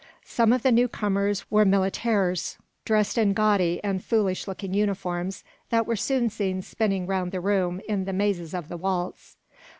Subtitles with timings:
[0.25, 5.85] Some of the new comers were militaires, dressed in gaudy and foolish looking uniforms that
[5.85, 9.37] were soon seen spinning round the room in the mazes of the waltz.